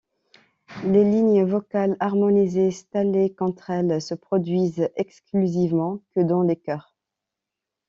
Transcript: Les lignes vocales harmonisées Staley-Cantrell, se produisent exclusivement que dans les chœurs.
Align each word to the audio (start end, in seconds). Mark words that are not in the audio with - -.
Les 0.83 1.03
lignes 1.03 1.45
vocales 1.45 1.95
harmonisées 1.99 2.71
Staley-Cantrell, 2.71 4.01
se 4.01 4.15
produisent 4.15 4.89
exclusivement 4.95 6.01
que 6.15 6.21
dans 6.21 6.41
les 6.41 6.55
chœurs. 6.55 6.95